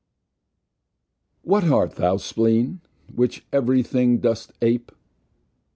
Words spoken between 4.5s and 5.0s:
ape?